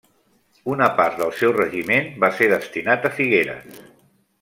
Una 0.75 0.87
part 1.01 1.21
del 1.21 1.35
seu 1.41 1.55
regiment 1.59 2.11
va 2.27 2.33
ser 2.41 2.51
destinat 2.57 3.11
a 3.11 3.17
Figueres. 3.23 3.83